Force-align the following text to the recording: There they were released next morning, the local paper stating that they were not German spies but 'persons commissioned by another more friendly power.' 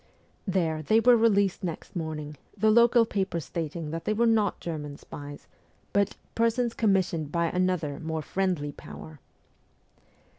There 0.47 0.81
they 0.81 0.99
were 0.99 1.15
released 1.15 1.63
next 1.63 1.95
morning, 1.95 2.35
the 2.57 2.71
local 2.71 3.05
paper 3.05 3.39
stating 3.39 3.91
that 3.91 4.05
they 4.05 4.13
were 4.15 4.25
not 4.25 4.59
German 4.59 4.97
spies 4.97 5.45
but 5.93 6.15
'persons 6.33 6.73
commissioned 6.73 7.31
by 7.31 7.51
another 7.51 7.99
more 7.99 8.23
friendly 8.23 8.71
power.' 8.71 9.19